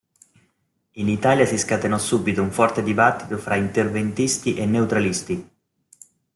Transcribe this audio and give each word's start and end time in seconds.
In 0.93 1.07
Italia 1.09 1.45
si 1.45 1.59
scatenò 1.59 1.99
subito 1.99 2.41
un 2.41 2.49
forte 2.49 2.81
dibattito 2.81 3.37
fra 3.37 3.53
interventisti 3.55 4.55
e 4.55 4.65
neutralisti. 4.65 5.49